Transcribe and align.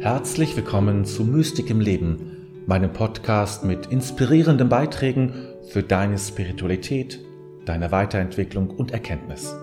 Herzlich 0.00 0.56
willkommen 0.56 1.04
zu 1.04 1.24
Mystik 1.24 1.68
im 1.68 1.78
Leben, 1.78 2.64
meinem 2.66 2.90
Podcast 2.90 3.64
mit 3.64 3.84
inspirierenden 3.88 4.70
Beiträgen 4.70 5.34
für 5.68 5.82
deine 5.82 6.16
Spiritualität, 6.16 7.20
deine 7.66 7.92
Weiterentwicklung 7.92 8.70
und 8.70 8.92
Erkenntnis. 8.92 9.54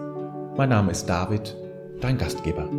Mein 0.55 0.69
Name 0.69 0.91
ist 0.91 1.07
David, 1.07 1.57
dein 2.01 2.19
Gastgeber. 2.19 2.69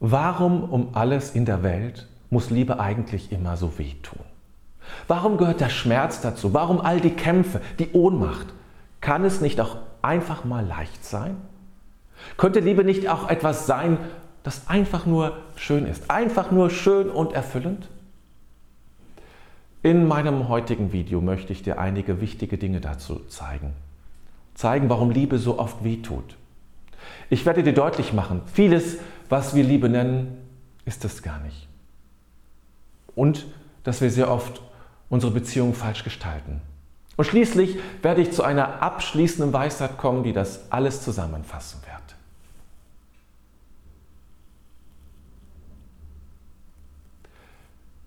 Warum 0.00 0.64
um 0.64 0.94
alles 0.94 1.34
in 1.34 1.46
der 1.46 1.62
Welt 1.62 2.06
muss 2.28 2.50
Liebe 2.50 2.78
eigentlich 2.78 3.32
immer 3.32 3.56
so 3.56 3.78
wehtun? 3.78 4.20
Warum 5.08 5.38
gehört 5.38 5.62
der 5.62 5.70
Schmerz 5.70 6.20
dazu? 6.20 6.52
Warum 6.52 6.82
all 6.82 7.00
die 7.00 7.16
Kämpfe, 7.16 7.62
die 7.78 7.92
Ohnmacht? 7.92 8.48
Kann 9.00 9.24
es 9.24 9.40
nicht 9.40 9.62
auch 9.62 9.78
einfach 10.02 10.44
mal 10.44 10.66
leicht 10.66 11.06
sein? 11.06 11.38
Könnte 12.36 12.60
Liebe 12.60 12.84
nicht 12.84 13.08
auch 13.08 13.30
etwas 13.30 13.66
sein, 13.66 13.96
das 14.44 14.68
einfach 14.68 15.06
nur 15.06 15.38
schön 15.56 15.86
ist? 15.86 16.10
Einfach 16.10 16.52
nur 16.52 16.70
schön 16.70 17.10
und 17.10 17.32
erfüllend? 17.32 17.88
In 19.82 20.06
meinem 20.06 20.48
heutigen 20.48 20.92
Video 20.92 21.20
möchte 21.20 21.52
ich 21.52 21.62
dir 21.62 21.78
einige 21.78 22.20
wichtige 22.20 22.56
Dinge 22.56 22.80
dazu 22.80 23.20
zeigen. 23.26 23.72
Zeigen, 24.54 24.88
warum 24.88 25.10
Liebe 25.10 25.38
so 25.38 25.58
oft 25.58 25.82
wehtut. 25.82 26.36
Ich 27.28 27.44
werde 27.44 27.62
dir 27.62 27.72
deutlich 27.72 28.12
machen, 28.12 28.42
vieles, 28.52 28.98
was 29.28 29.54
wir 29.54 29.64
Liebe 29.64 29.88
nennen, 29.88 30.38
ist 30.84 31.04
es 31.04 31.22
gar 31.22 31.40
nicht. 31.40 31.66
Und 33.14 33.46
dass 33.82 34.00
wir 34.00 34.10
sehr 34.10 34.30
oft 34.30 34.62
unsere 35.08 35.32
Beziehung 35.32 35.74
falsch 35.74 36.04
gestalten. 36.04 36.60
Und 37.16 37.24
schließlich 37.24 37.78
werde 38.02 38.22
ich 38.22 38.32
zu 38.32 38.42
einer 38.42 38.82
abschließenden 38.82 39.52
Weisheit 39.52 39.98
kommen, 39.98 40.22
die 40.22 40.32
das 40.32 40.70
alles 40.70 41.02
zusammenfassen 41.02 41.80
wird. 41.82 41.93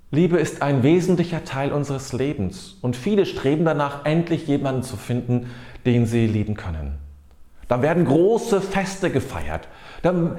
Liebe 0.09 0.37
ist 0.37 0.61
ein 0.61 0.83
wesentlicher 0.83 1.43
Teil 1.43 1.73
unseres 1.73 2.13
Lebens 2.13 2.77
und 2.81 2.95
viele 2.95 3.25
streben 3.25 3.65
danach, 3.65 4.05
endlich 4.05 4.47
jemanden 4.47 4.83
zu 4.83 4.95
finden, 4.95 5.49
den 5.85 6.05
sie 6.05 6.27
lieben 6.27 6.55
können. 6.55 6.97
Dann 7.67 7.81
werden 7.81 8.05
große 8.05 8.61
Feste 8.61 9.11
gefeiert, 9.11 9.67
dann 10.01 10.37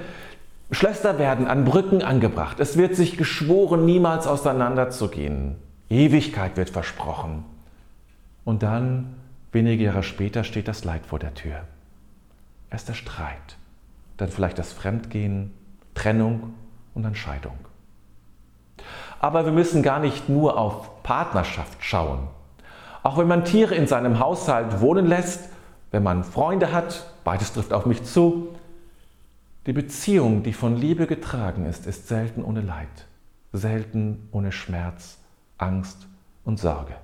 Schlösser 0.70 1.18
werden 1.18 1.46
an 1.46 1.64
Brücken 1.64 2.02
angebracht, 2.02 2.60
es 2.60 2.76
wird 2.76 2.94
sich 2.94 3.16
geschworen, 3.16 3.84
niemals 3.84 4.26
auseinanderzugehen. 4.26 5.56
Ewigkeit 5.90 6.56
wird 6.56 6.70
versprochen. 6.70 7.44
Und 8.44 8.62
dann, 8.62 9.14
wenige 9.52 9.84
Jahre 9.84 10.02
später, 10.02 10.44
steht 10.44 10.68
das 10.68 10.84
Leid 10.84 11.06
vor 11.06 11.18
der 11.18 11.34
Tür. 11.34 11.60
Erst 12.70 12.88
der 12.88 12.94
Streit, 12.94 13.56
dann 14.18 14.28
vielleicht 14.28 14.58
das 14.58 14.72
Fremdgehen, 14.72 15.52
Trennung 15.94 16.54
und 16.94 17.02
dann 17.02 17.14
Scheidung. 17.14 17.58
Aber 19.20 19.44
wir 19.44 19.52
müssen 19.52 19.82
gar 19.82 19.98
nicht 19.98 20.28
nur 20.28 20.58
auf 20.58 21.02
Partnerschaft 21.02 21.78
schauen. 21.80 22.28
Auch 23.02 23.18
wenn 23.18 23.28
man 23.28 23.44
Tiere 23.44 23.74
in 23.74 23.86
seinem 23.86 24.18
Haushalt 24.18 24.80
wohnen 24.80 25.06
lässt, 25.06 25.48
wenn 25.90 26.02
man 26.02 26.24
Freunde 26.24 26.72
hat, 26.72 27.06
beides 27.24 27.52
trifft 27.52 27.72
auf 27.72 27.86
mich 27.86 28.04
zu, 28.04 28.48
die 29.66 29.72
Beziehung, 29.72 30.42
die 30.42 30.52
von 30.52 30.76
Liebe 30.76 31.06
getragen 31.06 31.66
ist, 31.66 31.86
ist 31.86 32.08
selten 32.08 32.42
ohne 32.44 32.60
Leid, 32.60 33.06
selten 33.52 34.28
ohne 34.32 34.52
Schmerz, 34.52 35.18
Angst 35.58 36.06
und 36.44 36.58
Sorge. 36.58 36.94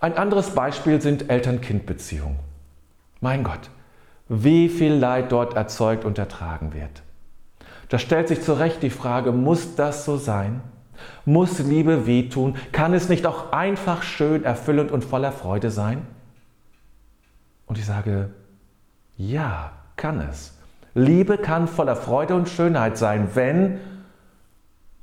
Ein 0.00 0.16
anderes 0.16 0.50
Beispiel 0.50 1.00
sind 1.00 1.28
Eltern-Kind-Beziehungen. 1.28 2.38
Mein 3.20 3.42
Gott, 3.42 3.70
wie 4.28 4.68
viel 4.68 4.94
Leid 4.94 5.32
dort 5.32 5.54
erzeugt 5.54 6.04
und 6.04 6.18
ertragen 6.18 6.72
wird. 6.72 7.02
Da 7.88 7.98
stellt 7.98 8.28
sich 8.28 8.42
zu 8.42 8.52
Recht 8.52 8.82
die 8.82 8.90
Frage, 8.90 9.32
muss 9.32 9.74
das 9.74 10.04
so 10.04 10.16
sein? 10.16 10.60
Muss 11.24 11.58
Liebe 11.58 12.06
wehtun? 12.06 12.56
Kann 12.72 12.92
es 12.92 13.08
nicht 13.08 13.26
auch 13.26 13.52
einfach 13.52 14.02
schön, 14.02 14.44
erfüllend 14.44 14.90
und 14.90 15.04
voller 15.04 15.32
Freude 15.32 15.70
sein? 15.70 16.06
Und 17.66 17.78
ich 17.78 17.86
sage, 17.86 18.30
ja, 19.16 19.72
kann 19.96 20.20
es. 20.20 20.54
Liebe 20.94 21.38
kann 21.38 21.68
voller 21.68 21.96
Freude 21.96 22.34
und 22.34 22.48
Schönheit 22.48 22.98
sein, 22.98 23.30
wenn, 23.34 23.78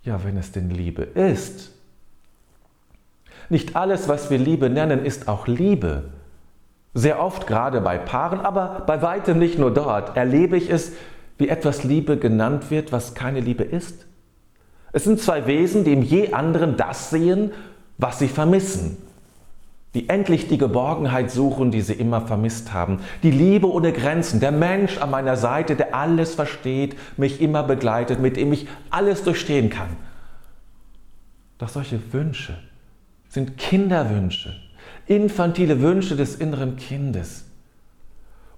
ja, 0.04 0.24
wenn 0.24 0.38
es 0.38 0.52
denn 0.52 0.70
Liebe 0.70 1.04
ist. 1.04 1.72
Nicht 3.50 3.76
alles, 3.76 4.08
was 4.08 4.30
wir 4.30 4.38
Liebe 4.38 4.70
nennen, 4.70 5.06
ist 5.06 5.28
auch 5.28 5.48
Liebe. 5.48 6.10
Sehr 6.94 7.22
oft, 7.22 7.46
gerade 7.46 7.82
bei 7.82 7.98
Paaren, 7.98 8.40
aber 8.40 8.84
bei 8.86 9.02
weitem 9.02 9.38
nicht 9.38 9.60
nur 9.60 9.74
dort, 9.74 10.18
erlebe 10.18 10.58
ich 10.58 10.70
es, 10.70 10.94
wie 11.38 11.50
etwas 11.50 11.84
Liebe 11.84 12.18
genannt 12.18 12.72
wird, 12.72 12.92
was 12.92 13.14
keine 13.14 13.40
Liebe 13.40 13.64
ist? 13.64 14.06
Es 14.94 15.04
sind 15.04 15.20
zwei 15.20 15.46
Wesen, 15.46 15.84
die 15.84 15.94
im 15.94 16.02
je 16.02 16.32
anderen 16.32 16.78
das 16.78 17.10
sehen, 17.10 17.52
was 17.98 18.20
sie 18.20 18.30
vermissen. 18.30 18.98
Die 19.94 20.10
endlich 20.10 20.48
die 20.48 20.58
Geborgenheit 20.58 21.32
suchen, 21.32 21.72
die 21.72 21.82
sie 21.82 21.94
immer 21.94 22.22
vermisst 22.22 22.74
haben. 22.74 23.00
Die 23.24 23.32
Liebe 23.32 23.70
ohne 23.72 23.94
Grenzen, 23.94 24.40
der 24.40 24.52
Mensch 24.52 24.98
an 24.98 25.12
meiner 25.12 25.38
Seite, 25.38 25.76
der 25.76 25.96
alles 25.96 26.36
versteht, 26.36 26.96
mich 27.18 27.42
immer 27.42 27.64
begleitet, 27.64 28.20
mit 28.20 28.38
dem 28.38 28.54
ich 28.54 28.68
alles 28.90 29.24
durchstehen 29.24 29.70
kann. 29.70 29.90
Doch 31.58 31.70
solche 31.70 32.00
Wünsche 32.14 32.58
sind 33.30 33.58
Kinderwünsche, 33.58 34.56
infantile 35.08 35.82
Wünsche 35.82 36.16
des 36.16 36.36
inneren 36.36 36.78
Kindes. 36.78 37.46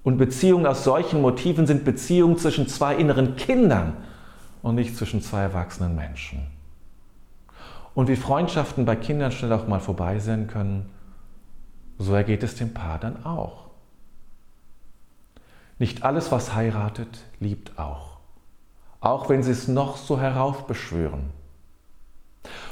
Und 0.04 0.18
Beziehungen 0.18 0.66
aus 0.66 0.84
solchen 0.84 1.22
Motiven 1.22 1.68
sind 1.68 1.84
Beziehungen 1.84 2.38
zwischen 2.38 2.68
zwei 2.68 2.96
inneren 2.96 3.36
Kindern 3.36 3.98
und 4.62 4.76
nicht 4.76 4.96
zwischen 4.96 5.22
zwei 5.22 5.42
erwachsenen 5.42 5.96
Menschen. 5.96 6.48
Und 7.94 8.08
wie 8.08 8.16
Freundschaften 8.16 8.86
bei 8.86 8.96
Kindern 8.96 9.32
schnell 9.32 9.54
auch 9.54 9.68
mal 9.68 9.80
vorbei 9.80 10.20
sein 10.20 10.48
können, 10.48 10.90
so 11.98 12.14
ergeht 12.14 12.44
es 12.44 12.56
dem 12.56 12.74
Paar 12.74 13.00
dann 13.00 13.26
auch. 13.26 13.68
Nicht 15.80 16.04
alles, 16.04 16.32
was 16.32 16.54
heiratet, 16.54 17.24
liebt 17.40 17.78
auch. 17.78 18.18
Auch 19.00 19.30
wenn 19.30 19.44
sie 19.44 19.52
es 19.52 19.68
noch 19.68 19.98
so 19.98 20.20
heraufbeschwören. 20.20 21.32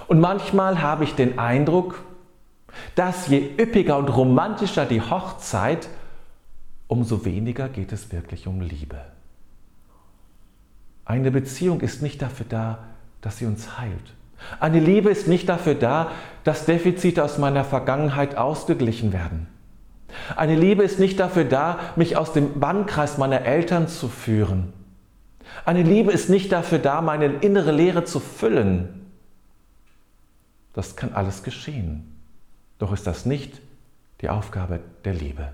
Und 0.08 0.20
manchmal 0.20 0.82
habe 0.82 1.04
ich 1.04 1.16
den 1.16 1.40
Eindruck, 1.40 2.04
dass 2.96 3.28
je 3.28 3.50
üppiger 3.58 3.98
und 3.98 4.10
romantischer 4.10 4.86
die 4.86 5.02
Hochzeit, 5.02 5.88
umso 6.88 7.26
weniger 7.26 7.70
geht 7.70 7.92
es 7.92 8.12
wirklich 8.12 8.48
um 8.48 8.62
Liebe. 8.62 9.02
Eine 11.06 11.32
Beziehung 11.32 11.82
ist 11.82 12.02
nicht 12.02 12.22
dafür 12.22 12.46
da, 12.50 12.80
dass 13.22 13.38
sie 13.38 13.46
uns 13.46 13.78
heilt. 13.78 14.14
Eine 14.60 14.80
Liebe 14.80 15.10
ist 15.10 15.28
nicht 15.28 15.50
dafür 15.50 15.76
da, 15.76 16.12
dass 16.44 16.66
Defizite 16.66 17.24
aus 17.24 17.38
meiner 17.38 17.64
Vergangenheit 17.64 18.38
ausgeglichen 18.38 19.14
werden. 19.14 19.48
Eine 20.36 20.56
Liebe 20.56 20.84
ist 20.84 21.00
nicht 21.00 21.20
dafür 21.20 21.46
da, 21.46 21.80
mich 21.96 22.18
aus 22.18 22.34
dem 22.34 22.60
Bannkreis 22.60 23.18
meiner 23.18 23.42
Eltern 23.42 23.88
zu 23.88 24.08
führen. 24.08 24.74
Eine 25.66 25.84
Liebe 25.84 26.12
ist 26.12 26.30
nicht 26.30 26.52
dafür 26.52 26.80
da, 26.80 27.02
meine 27.02 27.26
innere 27.26 27.72
Leere 27.72 28.04
zu 28.04 28.20
füllen. 28.20 29.08
Das 30.74 30.96
kann 30.96 31.14
alles 31.14 31.44
geschehen. 31.44 32.16
Doch 32.78 32.92
ist 32.92 33.08
das 33.08 33.26
nicht 33.26 33.62
die 34.22 34.30
Aufgabe 34.30 34.80
der 35.06 35.14
Liebe. 35.14 35.50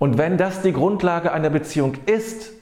Und 0.00 0.16
wenn 0.16 0.38
das 0.38 0.62
die 0.62 0.72
Grundlage 0.72 1.30
einer 1.30 1.50
Beziehung 1.50 1.94
ist, 2.06 2.52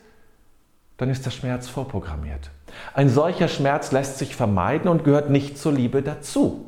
dann 0.97 1.09
ist 1.09 1.25
der 1.25 1.31
Schmerz 1.31 1.69
vorprogrammiert. 1.69 2.51
Ein 2.95 3.09
solcher 3.09 3.47
Schmerz 3.47 3.93
lässt 3.93 4.19
sich 4.19 4.35
vermeiden 4.35 4.91
und 4.91 5.05
gehört 5.05 5.31
nicht 5.31 5.57
zur 5.57 5.73
Liebe 5.73 6.03
dazu. 6.03 6.67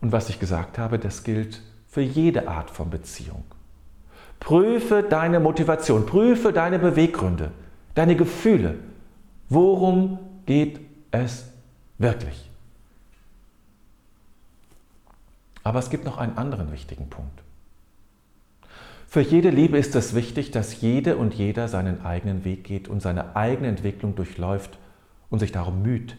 Und 0.00 0.10
was 0.10 0.28
ich 0.28 0.40
gesagt 0.40 0.76
habe, 0.76 0.98
das 0.98 1.22
gilt 1.22 1.62
für 1.88 2.00
jede 2.00 2.48
Art 2.48 2.68
von 2.68 2.90
Beziehung. 2.90 3.44
Prüfe 4.40 5.04
deine 5.04 5.38
Motivation, 5.38 6.04
prüfe 6.04 6.52
deine 6.52 6.80
Beweggründe, 6.80 7.52
deine 7.94 8.16
Gefühle. 8.16 8.74
Worum 9.48 10.18
geht 10.46 10.80
es 11.12 11.44
wirklich? 11.98 12.50
Aber 15.62 15.78
es 15.78 15.90
gibt 15.90 16.04
noch 16.04 16.18
einen 16.18 16.36
anderen 16.36 16.72
wichtigen 16.72 17.08
Punkt. 17.08 17.43
Für 19.14 19.20
jede 19.20 19.50
Liebe 19.50 19.78
ist 19.78 19.94
es 19.94 20.16
wichtig, 20.16 20.50
dass 20.50 20.80
jede 20.80 21.16
und 21.16 21.34
jeder 21.34 21.68
seinen 21.68 22.04
eigenen 22.04 22.44
Weg 22.44 22.64
geht 22.64 22.88
und 22.88 23.00
seine 23.00 23.36
eigene 23.36 23.68
Entwicklung 23.68 24.16
durchläuft 24.16 24.76
und 25.30 25.38
sich 25.38 25.52
darum 25.52 25.82
müht. 25.82 26.16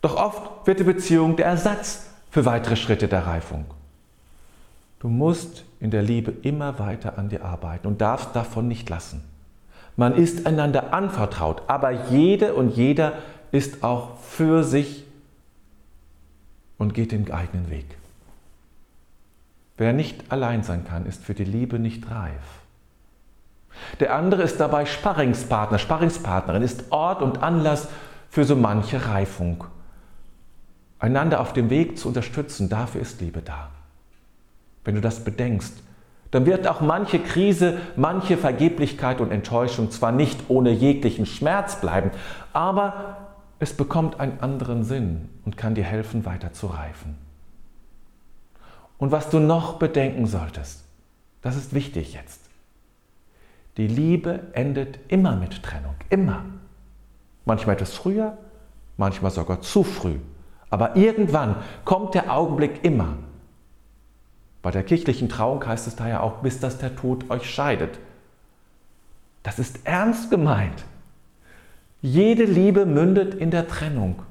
Doch 0.00 0.14
oft 0.14 0.68
wird 0.68 0.78
die 0.78 0.84
Beziehung 0.84 1.34
der 1.34 1.46
Ersatz 1.46 2.06
für 2.30 2.44
weitere 2.44 2.76
Schritte 2.76 3.08
der 3.08 3.26
Reifung. 3.26 3.64
Du 5.00 5.08
musst 5.08 5.64
in 5.80 5.90
der 5.90 6.02
Liebe 6.02 6.30
immer 6.42 6.78
weiter 6.78 7.18
an 7.18 7.30
dir 7.30 7.44
arbeiten 7.44 7.88
und 7.88 8.00
darfst 8.00 8.36
davon 8.36 8.68
nicht 8.68 8.88
lassen. 8.88 9.24
Man 9.96 10.14
ist 10.14 10.46
einander 10.46 10.94
anvertraut, 10.94 11.62
aber 11.66 11.90
jede 12.12 12.54
und 12.54 12.76
jeder 12.76 13.14
ist 13.50 13.82
auch 13.82 14.20
für 14.20 14.62
sich 14.62 15.02
und 16.78 16.94
geht 16.94 17.10
den 17.10 17.28
eigenen 17.32 17.70
Weg. 17.70 17.86
Wer 19.76 19.92
nicht 19.92 20.32
allein 20.32 20.62
sein 20.62 20.84
kann, 20.84 21.06
ist 21.06 21.24
für 21.24 21.34
die 21.34 21.44
Liebe 21.44 21.78
nicht 21.78 22.10
reif. 22.10 22.62
Der 24.00 24.14
andere 24.14 24.42
ist 24.42 24.58
dabei 24.58 24.86
Sparringspartner, 24.86 25.78
Sparringspartnerin, 25.78 26.62
ist 26.62 26.90
Ort 26.90 27.20
und 27.20 27.42
Anlass 27.42 27.88
für 28.30 28.44
so 28.44 28.56
manche 28.56 29.06
Reifung. 29.06 29.64
Einander 30.98 31.40
auf 31.40 31.52
dem 31.52 31.68
Weg 31.68 31.98
zu 31.98 32.08
unterstützen, 32.08 32.70
dafür 32.70 33.02
ist 33.02 33.20
Liebe 33.20 33.42
da. 33.42 33.70
Wenn 34.84 34.94
du 34.94 35.02
das 35.02 35.24
bedenkst, 35.24 35.74
dann 36.30 36.46
wird 36.46 36.66
auch 36.66 36.80
manche 36.80 37.18
Krise, 37.18 37.78
manche 37.96 38.36
Vergeblichkeit 38.36 39.20
und 39.20 39.30
Enttäuschung 39.30 39.90
zwar 39.90 40.10
nicht 40.10 40.48
ohne 40.48 40.70
jeglichen 40.70 41.26
Schmerz 41.26 41.80
bleiben, 41.80 42.10
aber 42.52 43.18
es 43.58 43.74
bekommt 43.74 44.20
einen 44.20 44.40
anderen 44.40 44.84
Sinn 44.84 45.28
und 45.44 45.56
kann 45.56 45.74
dir 45.74 45.84
helfen, 45.84 46.24
weiter 46.24 46.52
zu 46.52 46.66
reifen. 46.66 47.25
Und 48.98 49.12
was 49.12 49.30
du 49.30 49.38
noch 49.38 49.78
bedenken 49.78 50.26
solltest, 50.26 50.84
das 51.42 51.56
ist 51.56 51.74
wichtig 51.74 52.14
jetzt. 52.14 52.40
Die 53.76 53.86
Liebe 53.86 54.40
endet 54.52 54.98
immer 55.08 55.36
mit 55.36 55.62
Trennung, 55.62 55.94
immer. 56.08 56.44
Manchmal 57.44 57.76
etwas 57.76 57.94
früher, 57.94 58.38
manchmal 58.96 59.30
sogar 59.30 59.60
zu 59.60 59.84
früh. 59.84 60.16
Aber 60.70 60.96
irgendwann 60.96 61.56
kommt 61.84 62.14
der 62.14 62.32
Augenblick 62.32 62.84
immer. 62.84 63.18
Bei 64.62 64.70
der 64.70 64.82
kirchlichen 64.82 65.28
Trauung 65.28 65.64
heißt 65.64 65.86
es 65.86 65.94
daher 65.94 66.22
auch, 66.22 66.38
bis 66.38 66.58
dass 66.58 66.78
der 66.78 66.96
Tod 66.96 67.30
euch 67.30 67.48
scheidet. 67.48 67.98
Das 69.42 69.60
ist 69.60 69.80
ernst 69.84 70.30
gemeint. 70.30 70.84
Jede 72.02 72.44
Liebe 72.44 72.84
mündet 72.84 73.34
in 73.34 73.50
der 73.50 73.68
Trennung. 73.68 74.22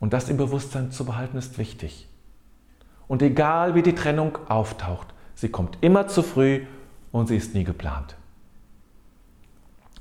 Und 0.00 0.12
das 0.12 0.28
im 0.28 0.38
Bewusstsein 0.38 0.90
zu 0.90 1.04
behalten 1.04 1.36
ist 1.36 1.56
wichtig. 1.58 2.08
Und 3.06 3.22
egal 3.22 3.74
wie 3.74 3.82
die 3.82 3.94
Trennung 3.94 4.38
auftaucht, 4.48 5.08
sie 5.34 5.48
kommt 5.48 5.78
immer 5.80 6.08
zu 6.08 6.22
früh 6.22 6.64
und 7.12 7.28
sie 7.28 7.36
ist 7.36 7.54
nie 7.54 7.64
geplant. 7.64 8.16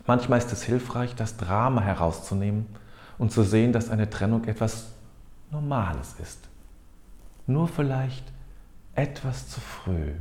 Manchmal 0.06 0.40
ist 0.40 0.52
es 0.52 0.64
hilfreich, 0.64 1.16
das 1.16 1.38
Drama 1.38 1.82
herauszunehmen 1.82 2.68
und 3.18 3.32
zu 3.32 3.44
sehen, 3.44 3.72
dass 3.72 3.90
eine 3.90 4.10
Trennung 4.10 4.46
etwas 4.46 4.92
Normales 5.52 6.16
ist. 6.22 6.40
Nur 7.48 7.68
vielleicht 7.68 8.24
etwas 8.96 9.50
zu 9.50 9.62
früh. 9.62 10.12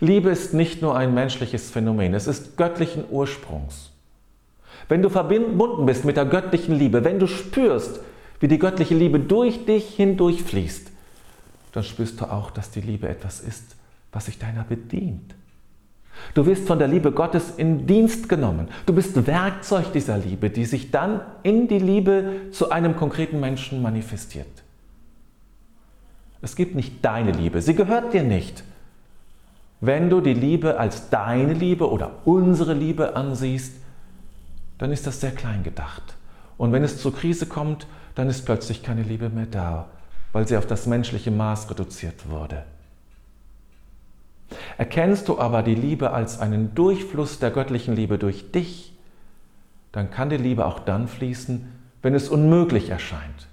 Liebe 0.00 0.30
ist 0.30 0.54
nicht 0.54 0.82
nur 0.82 0.96
ein 0.96 1.14
menschliches 1.14 1.70
Phänomen, 1.70 2.14
es 2.14 2.26
ist 2.26 2.56
göttlichen 2.56 3.04
Ursprungs. 3.10 3.90
Wenn 4.88 5.02
du 5.02 5.08
verbunden 5.08 5.86
bist 5.86 6.04
mit 6.04 6.16
der 6.16 6.26
göttlichen 6.26 6.74
Liebe, 6.74 7.04
wenn 7.04 7.18
du 7.18 7.26
spürst, 7.26 8.00
wie 8.44 8.48
die 8.48 8.58
göttliche 8.58 8.94
Liebe 8.94 9.20
durch 9.20 9.64
dich 9.64 9.94
hindurch 9.94 10.42
fließt, 10.42 10.90
dann 11.72 11.82
spürst 11.82 12.20
du 12.20 12.26
auch, 12.26 12.50
dass 12.50 12.70
die 12.70 12.82
Liebe 12.82 13.08
etwas 13.08 13.40
ist, 13.40 13.74
was 14.12 14.26
sich 14.26 14.38
deiner 14.38 14.64
bedient. 14.64 15.34
Du 16.34 16.44
wirst 16.44 16.66
von 16.66 16.78
der 16.78 16.86
Liebe 16.86 17.10
Gottes 17.10 17.52
in 17.56 17.86
Dienst 17.86 18.28
genommen. 18.28 18.68
Du 18.84 18.92
bist 18.92 19.26
Werkzeug 19.26 19.94
dieser 19.94 20.18
Liebe, 20.18 20.50
die 20.50 20.66
sich 20.66 20.90
dann 20.90 21.22
in 21.42 21.68
die 21.68 21.78
Liebe 21.78 22.32
zu 22.50 22.70
einem 22.70 22.96
konkreten 22.96 23.40
Menschen 23.40 23.80
manifestiert. 23.80 24.62
Es 26.42 26.54
gibt 26.54 26.74
nicht 26.74 27.02
deine 27.02 27.32
Liebe, 27.32 27.62
sie 27.62 27.74
gehört 27.74 28.12
dir 28.12 28.24
nicht. 28.24 28.62
Wenn 29.80 30.10
du 30.10 30.20
die 30.20 30.34
Liebe 30.34 30.78
als 30.78 31.08
deine 31.08 31.54
Liebe 31.54 31.90
oder 31.90 32.10
unsere 32.26 32.74
Liebe 32.74 33.16
ansiehst, 33.16 33.72
dann 34.76 34.92
ist 34.92 35.06
das 35.06 35.22
sehr 35.22 35.32
klein 35.32 35.62
gedacht. 35.62 36.14
Und 36.58 36.72
wenn 36.72 36.84
es 36.84 37.00
zur 37.00 37.14
Krise 37.16 37.46
kommt, 37.46 37.86
dann 38.14 38.28
ist 38.28 38.44
plötzlich 38.44 38.82
keine 38.82 39.02
Liebe 39.02 39.28
mehr 39.28 39.46
da, 39.46 39.88
weil 40.32 40.46
sie 40.46 40.56
auf 40.56 40.66
das 40.66 40.86
menschliche 40.86 41.30
Maß 41.30 41.70
reduziert 41.70 42.28
wurde. 42.28 42.64
Erkennst 44.78 45.28
du 45.28 45.38
aber 45.38 45.62
die 45.62 45.74
Liebe 45.74 46.12
als 46.12 46.38
einen 46.38 46.74
Durchfluss 46.74 47.38
der 47.38 47.50
göttlichen 47.50 47.96
Liebe 47.96 48.18
durch 48.18 48.52
dich, 48.52 48.92
dann 49.92 50.10
kann 50.10 50.30
die 50.30 50.36
Liebe 50.36 50.66
auch 50.66 50.80
dann 50.80 51.08
fließen, 51.08 51.68
wenn 52.02 52.14
es 52.14 52.28
unmöglich 52.28 52.90
erscheint. 52.90 53.48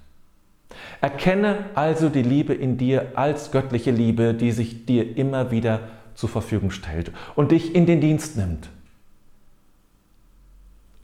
Erkenne 1.00 1.58
also 1.74 2.08
die 2.08 2.22
Liebe 2.22 2.54
in 2.54 2.78
dir 2.78 3.12
als 3.14 3.50
göttliche 3.50 3.90
Liebe, 3.90 4.34
die 4.34 4.52
sich 4.52 4.86
dir 4.86 5.16
immer 5.16 5.50
wieder 5.50 5.80
zur 6.14 6.28
Verfügung 6.28 6.70
stellt 6.70 7.10
und 7.34 7.52
dich 7.52 7.74
in 7.74 7.86
den 7.86 8.00
Dienst 8.00 8.36
nimmt. 8.36 8.68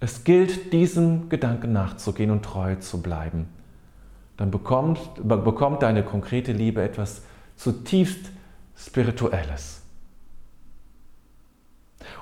Es 0.00 0.24
gilt, 0.24 0.72
diesem 0.72 1.28
Gedanken 1.28 1.72
nachzugehen 1.72 2.30
und 2.30 2.44
treu 2.44 2.76
zu 2.76 3.02
bleiben. 3.02 3.48
Dann 4.36 4.50
bekommt, 4.50 5.00
bekommt 5.16 5.82
deine 5.82 6.04
konkrete 6.04 6.52
Liebe 6.52 6.82
etwas 6.82 7.22
zutiefst 7.56 8.30
Spirituelles. 8.76 9.82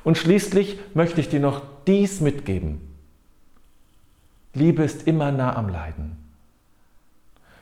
Und 0.02 0.16
schließlich 0.16 0.78
möchte 0.94 1.20
ich 1.20 1.28
dir 1.28 1.40
noch 1.40 1.62
dies 1.86 2.20
mitgeben. 2.20 2.80
Liebe 4.54 4.82
ist 4.82 5.06
immer 5.06 5.30
nah 5.30 5.54
am 5.54 5.68
Leiden. 5.68 6.16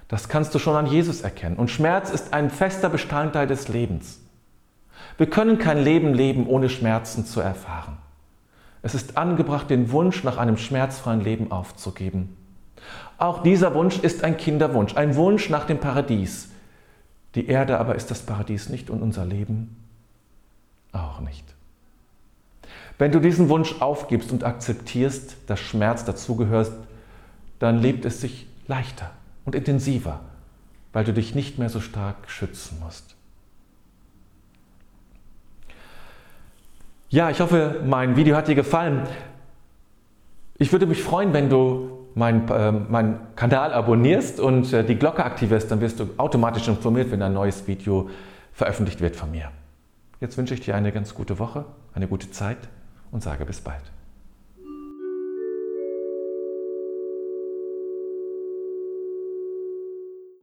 Das 0.07 0.29
kannst 0.29 0.55
du 0.55 0.61
schon 0.61 0.77
an 0.77 0.87
Jesus 0.87 1.23
erkennen. 1.23 1.57
Und 1.57 1.71
Schmerz 1.71 2.11
ist 2.11 2.33
ein 2.33 2.51
fester 2.51 2.89
Bestandteil 2.89 3.49
des 3.49 3.67
Lebens. 3.67 4.21
Wir 5.17 5.29
können 5.29 5.59
kein 5.59 5.83
Leben 5.83 6.15
leben, 6.15 6.47
ohne 6.47 6.69
Schmerzen 6.69 7.27
zu 7.27 7.41
erfahren. 7.41 7.99
Es 8.85 8.95
ist 8.95 9.17
angebracht, 9.17 9.71
den 9.71 9.93
Wunsch 9.93 10.25
nach 10.25 10.37
einem 10.37 10.59
schmerzfreien 10.59 11.23
Leben 11.23 11.51
aufzugeben. 11.51 12.37
Auch 13.17 13.43
dieser 13.43 13.75
Wunsch 13.75 13.99
ist 13.99 14.23
ein 14.23 14.37
Kinderwunsch, 14.37 14.95
ein 14.95 15.17
Wunsch 15.17 15.49
nach 15.49 15.65
dem 15.65 15.81
Paradies. 15.81 16.51
Die 17.35 17.47
Erde 17.47 17.79
aber 17.81 17.95
ist 17.95 18.11
das 18.11 18.21
Paradies 18.21 18.69
nicht 18.69 18.91
und 18.91 19.01
unser 19.01 19.25
Leben 19.25 19.75
auch 20.93 21.21
nicht. 21.21 21.47
Wenn 22.99 23.11
du 23.11 23.21
diesen 23.21 23.49
Wunsch 23.49 23.81
aufgibst 23.81 24.31
und 24.33 24.45
akzeptierst, 24.45 25.37
dass 25.47 25.61
Schmerz 25.61 26.05
dazugehört, 26.05 26.71
dann 27.61 27.79
lebt 27.79 28.05
es 28.05 28.21
sich 28.21 28.47
leichter 28.67 29.13
und 29.47 29.55
intensiver, 29.55 30.21
weil 30.93 31.05
du 31.05 31.15
dich 31.15 31.35
nicht 31.35 31.59
mehr 31.59 31.71
so 31.71 31.81
stark 31.81 32.29
schützen 32.29 32.81
musst. 32.85 33.17
Ja, 37.15 37.31
ich 37.31 37.39
hoffe, 37.39 37.81
mein 37.87 38.17
Video 38.17 38.35
hat 38.35 38.49
dir 38.49 38.57
gefallen. 38.57 39.05
Ich 40.59 40.73
würde 40.73 40.85
mich 40.85 41.01
freuen, 41.01 41.33
wenn 41.33 41.49
du 41.49 42.09
meinen 42.17 42.49
äh, 42.49 42.73
mein 42.73 43.21
Kanal 43.37 43.73
abonnierst 43.73 44.41
und 44.41 44.73
äh, 44.73 44.83
die 44.83 44.97
Glocke 44.97 45.25
aktivierst, 45.25 45.71
dann 45.71 45.81
wirst 45.81 46.01
du 46.01 46.09
automatisch 46.17 46.67
informiert, 46.67 47.13
wenn 47.13 47.23
ein 47.23 47.33
neues 47.33 47.69
Video 47.69 48.11
veröffentlicht 48.53 49.01
wird 49.01 49.15
von 49.15 49.31
mir. 49.31 49.53
Jetzt 50.21 50.37
wünsche 50.39 50.55
ich 50.55 50.63
dir 50.63 50.75
eine 50.75 50.91
ganz 50.91 51.15
gute 51.15 51.39
Woche, 51.39 51.67
eine 51.95 52.09
gute 52.09 52.33
Zeit 52.33 52.59
und 53.13 53.23
sage 53.23 53.45
bis 53.45 53.61
bald. 53.61 53.94